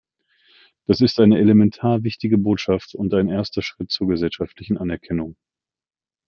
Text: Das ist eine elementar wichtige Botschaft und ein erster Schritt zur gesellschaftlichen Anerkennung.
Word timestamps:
Das 0.87 0.99
ist 1.01 1.19
eine 1.19 1.37
elementar 1.37 2.01
wichtige 2.01 2.39
Botschaft 2.39 2.95
und 2.95 3.13
ein 3.13 3.29
erster 3.29 3.61
Schritt 3.61 3.91
zur 3.91 4.07
gesellschaftlichen 4.07 4.79
Anerkennung. 4.79 5.35